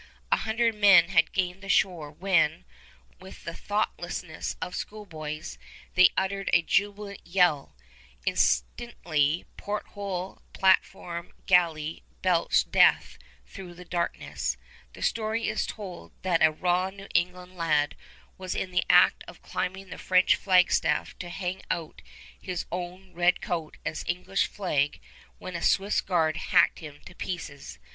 [0.31, 2.65] A hundred men had gained the shore when,
[3.19, 5.59] with the thoughtlessness of schoolboys,
[5.93, 7.75] they uttered a jubilant yell.
[8.25, 14.57] Instantly, porthole, platform, gallery, belched death through the darkness.
[14.93, 17.95] The story is told that a raw New England lad
[18.39, 22.01] was in the act of climbing the French flagstaff to hang out
[22.41, 24.99] his own red coat as English flag
[25.37, 27.77] when a Swiss guard hacked him to pieces.